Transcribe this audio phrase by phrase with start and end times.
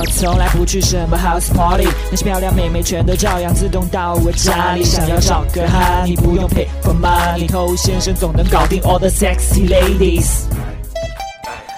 [0.00, 4.82] 我从来不去什么 house party，那些漂亮妹妹全都照样自动到我家里。
[4.82, 10.46] 想要找个哈，你不用 pay for money，偷先生总能搞定 all the sexy ladies。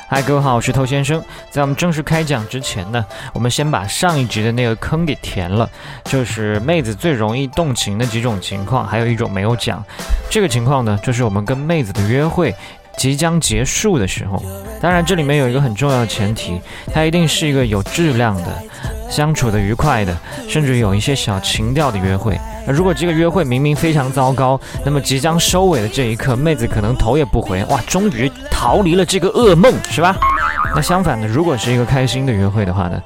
[0.08, 1.20] 嗨，各位好，我是头先生。
[1.50, 5.68] 在我们正式开讲之前呢，我们先把上一集的那个坑给填了，
[6.04, 9.84] 就是妹子最容易动情的几种情况，还有一种没有讲。
[10.30, 12.54] 这个情况呢，就是我们跟妹子的约会
[12.96, 14.42] 即将结束的时候。
[14.80, 16.60] 当然，这里面有一个很重要的前提，
[16.92, 18.48] 它一定是一个有质量的、
[19.08, 20.16] 相处的愉快的，
[20.48, 22.36] 甚至有一些小情调的约会。
[22.66, 30.16] 那如果这个约会明明非常糟糕，那么即将收尾的这一刻，妹子可能头也不回，哇，终于逃离了这个噩梦，是吧？
[30.74, 33.00] 那相反的，如果是一个开心的约会的话呢，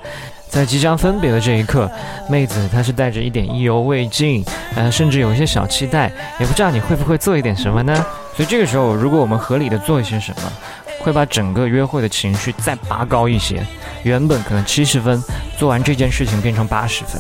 [0.49, 1.91] 在即将分别的这一刻，
[2.31, 4.43] 妹子她是带着一点意犹未尽，
[4.75, 8.07] 呃，甚至有一些小期待，也不知道你会不会做一点什么呢？
[8.37, 10.53] 所以这个时候，如果我们合理的做一些什么，
[11.01, 13.67] 会把整个约会的情绪再拔高一些，
[14.03, 15.23] 原本可能七十分，
[15.59, 17.19] 做完这件事情变成八十分。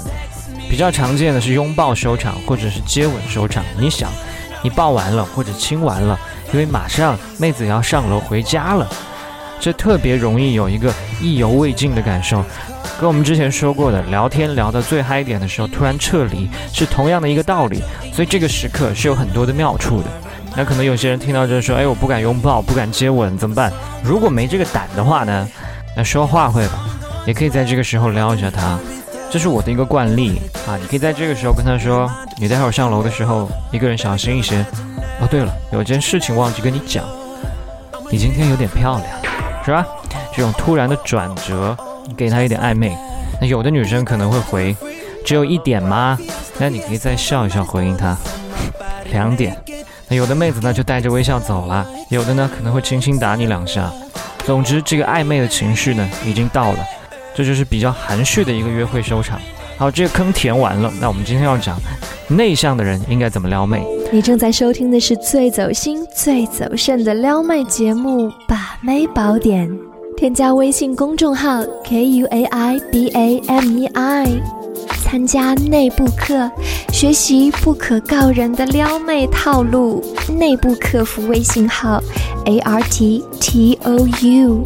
[0.68, 3.64] 比较常见的是拥抱收场，或者是接吻收场。
[3.78, 4.10] 你想，
[4.62, 6.18] 你抱完了或者亲完了，
[6.52, 8.86] 因为马上妹子要上楼回家了，
[9.58, 12.44] 这特别容易有一个意犹未尽的感受。
[13.00, 17.80] 跟我们之前说过的，聊天聊到最嗨点的时候突然撤离，是同样的一个道理。
[18.12, 20.08] 所以这个时刻是有很多的妙处的。
[20.56, 23.70] 那可能有些人听到这说，哎，我不敢拥抱，不敢接吻，怎么办？
[24.02, 25.46] 如果没这个胆的话呢？
[25.94, 26.88] 那说话会吧，
[27.26, 28.78] 也可以在这个时候撩一下他。
[29.30, 34.64] 这是我的一个惯例啊，你可以在这个时候跟他说，你待会儿上楼的时候一个人小心一些。
[35.20, 37.04] 哦，对了，有件事情忘记跟你讲，
[38.10, 39.08] 你今天有点漂亮，
[39.64, 39.86] 是吧？
[40.34, 41.76] 这种突然的转折，
[42.16, 42.96] 给他一点暧昧。
[43.40, 44.76] 那有的女生可能会回，
[45.24, 46.18] 只有一点吗？
[46.58, 48.16] 那你可以再笑一笑回应她，
[49.10, 49.56] 两点。
[50.10, 53.90] 有的妹子呢就带着微笑走了，有的呢可能会轻轻打你两下。
[54.44, 56.78] 总之，这个暧昧的情绪呢已经到了。
[57.34, 59.40] 这就是比较含蓄的一个约会收场。
[59.76, 61.78] 好，这个坑填完了，那我们今天要讲
[62.28, 63.84] 内向的人应该怎么撩妹。
[64.10, 69.68] 你正在收听的是最走心、最走肾的撩妹节目《把妹宝典》，
[70.16, 74.26] 添加微信公众号 k u a i b a m e i，
[75.06, 76.50] 参加内部课，
[76.92, 80.04] 学习不可告人的撩妹套路。
[80.36, 82.02] 内部客服微信号
[82.44, 84.64] a r t t o u。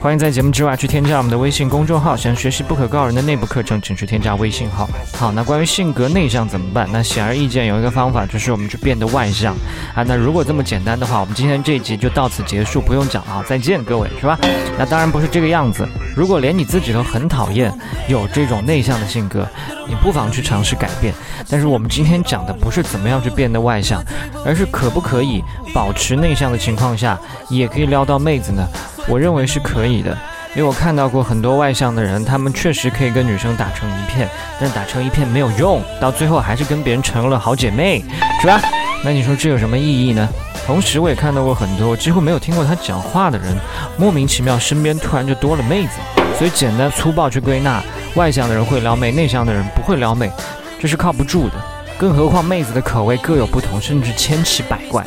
[0.00, 4.88] 欢迎在节目之外去添加我们的微信公众号，想学习不可告人的内部课程，请去添加微信号。
[5.12, 6.88] 好，那关于性格内向怎么办？
[6.90, 9.54] 那显而易见有一个方法，就是我们去变得外向
[9.94, 10.02] 啊。
[10.02, 14.38] 那如果这么简单的话，我们今天这一集就到此结束，不用讲了啊，再见各位，是吧？
[14.78, 15.86] 那当然不是这个样子。
[16.16, 17.70] 如果连你自己都很讨厌
[18.08, 19.46] 有这种内向的性格，
[19.86, 21.12] 你不妨去尝试改变。
[21.46, 24.02] 但是我们今天讲的不是怎么样去变得外向，
[24.46, 25.44] 而是可不可以
[25.74, 28.66] 保持内向的情况下，也可以撩到妹子呢？
[29.08, 30.16] 我认为是可以的，
[30.54, 34.28] 因为我看到过很多外向的人，他们确实可以跟女生打成一片，
[34.60, 38.04] 但打成一片没有用，到最后还是跟别人成了好姐妹，
[38.40, 38.60] 是吧？
[39.02, 40.28] 那你说这有什么意义呢？
[40.66, 43.56] 同时，我也看到过很多几乎没有听过他讲话的人，
[43.96, 45.98] 莫名其妙身边突然就多了妹子。
[46.38, 47.82] 所以简单粗暴去归纳，
[48.14, 50.30] 外向的人会撩妹，内向的人不会撩妹，
[50.78, 51.54] 这是靠不住的。
[51.98, 55.04] 更何况妹子的口味各有不同，甚至千奇百怪。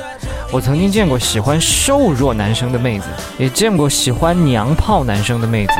[0.54, 3.08] 我曾经见过喜欢瘦弱男生的妹子，
[3.40, 5.74] 也见过喜欢娘炮男生的妹子，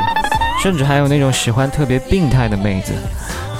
[0.60, 2.92] 甚至还有那种喜欢特别病态的妹子。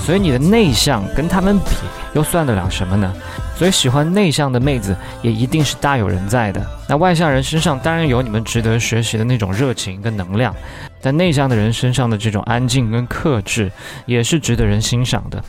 [0.02, 1.66] 所以你的内向跟他们比，
[2.14, 3.14] 又算得了什么呢？
[3.56, 6.60] 所以喜欢内向的妹子也一定是大有人在的。
[6.88, 10.52] 那外向人身上当然有你们值得学习的那种热情跟能量，
[11.00, 13.70] 但内向的人身上的这种安静跟克制，
[14.04, 15.40] 也是值得人欣赏的。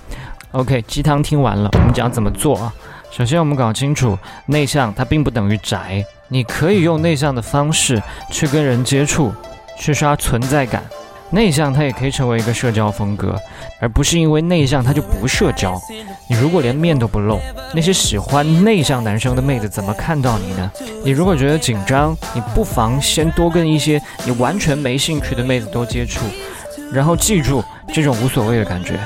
[0.51, 2.71] OK，鸡汤听完了，我们讲怎么做啊？
[3.17, 6.03] 首先，我们搞清楚，内向它并不等于宅。
[6.27, 9.33] 你可以用内向的方式去跟人接触，
[9.79, 10.83] 去刷存在感。
[11.29, 13.39] 内向它也可以成为一个社交风格，
[13.79, 15.79] 而不是因为内向它就不社交。
[16.27, 17.39] 你如果连面都不露，
[17.73, 20.69] 那些喜欢内向男生的妹子怎么看到你呢？
[21.05, 26.19] 你如果觉得紧张，你不妨先多跟一些你完全没兴趣的妹子多接触，
[26.91, 27.63] 然后记住
[27.93, 28.99] 这种无所谓的感觉。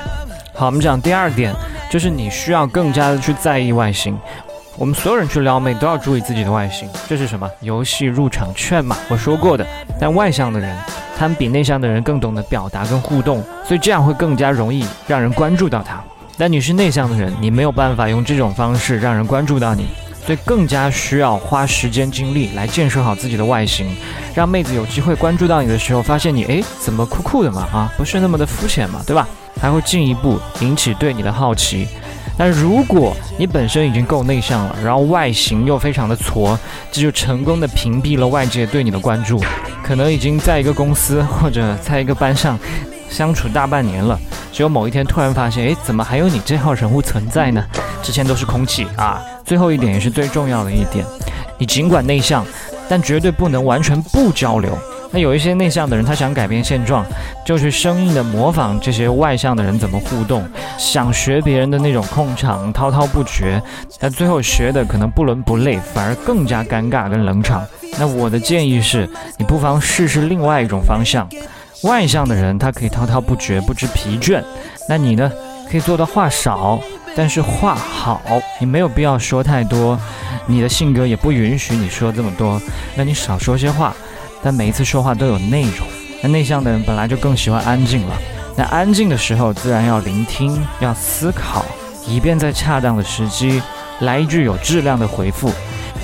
[0.52, 1.54] 好，我们讲第二点。
[1.90, 4.16] 就是你需要更加的去在意外形，
[4.78, 8.96] 我们所有人去撩妹都要注意自己的外形，这是什么游戏入场券嘛？
[9.08, 9.66] 我说过的。
[9.98, 10.72] 但外向的人，
[11.18, 16.00] 他们比内向的人更懂得表达跟互动，所以这样会更加容易让人关注到他。
[16.38, 19.88] 但你是内向的人，你没有办法用这种方式让人关注到你，
[20.24, 23.94] 所以更加需要花时间精力来建设好自己的外形，
[24.34, 27.62] 让妹子有机会关注到你的时候，发现你诶，怎么酷酷的嘛？
[27.72, 29.26] 啊，不是那么的肤浅嘛，对吧？
[29.60, 31.88] 还会进一步引起对你的好奇。
[32.38, 36.56] 但如果你本身已经够内向了，然后外形又非常的矬，
[36.90, 39.42] 这就成功的屏蔽了外界对你的关注。
[39.82, 42.58] 可能已经在一个公司或者在一个班上
[43.10, 44.18] 相处大半年了，
[44.52, 47.62] 只有某一天突然发现，诶，怎么还有你这号人物存在呢？
[48.02, 49.20] 之前都是空气啊。
[49.44, 51.04] 最后一点也是最重要的一点，
[51.58, 52.46] 你尽管内向，
[52.88, 54.78] 但绝对不能完全不交流。
[55.12, 57.04] 那有一些内向的人，他想改变现状，
[57.44, 60.48] 就去生硬的模仿这些外向的人怎么互动，
[60.78, 63.60] 想学别人的那种控场，滔滔不绝，
[63.98, 67.66] 但最后学的可能不伦不类，反而更加尴尬跟冷场。
[67.98, 71.28] 那我的建议是，你不妨试试另外一种方向。
[71.82, 74.42] 外向的人他可以滔滔不绝，不知疲倦，
[74.88, 75.30] 那你呢，
[75.70, 76.78] 可以做到话少，
[77.16, 78.20] 但是话好。
[78.60, 79.98] 你没有必要说太多，
[80.46, 82.60] 你的性格也不允许你说这么多，
[82.94, 83.94] 那你少说些话。
[84.42, 85.86] 但每一次说话都有内容。
[86.22, 88.14] 那内向的人本来就更喜欢安静了。
[88.56, 91.64] 那安静的时候，自然要聆听，要思考，
[92.06, 93.62] 以便在恰当的时机
[94.00, 95.50] 来一句有质量的回复。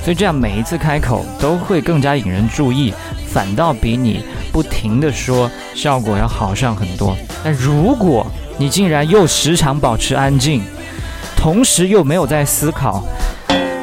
[0.02, 2.94] 所以这样每一次开口都会更加引人注意，
[3.36, 7.14] 反倒比你不停的说效果要好上很多。
[7.44, 10.62] 但如果你竟然又时常保持安静，
[11.36, 13.04] 同时又没有在思考，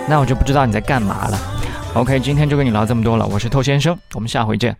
[0.10, 1.40] 那我就不知道你在干嘛了。
[1.94, 4.76] OK，今天就跟你聊这么多了，我是透先生，我们下回见。